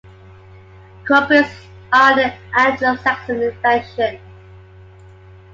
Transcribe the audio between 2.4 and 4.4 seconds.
Anglo-Saxon invention.